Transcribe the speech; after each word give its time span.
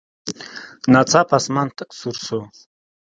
ناڅاپه 0.91 1.35
اسمان 1.39 1.67
تک 1.77 1.89
تور 1.99 2.15
شو. 2.25 2.39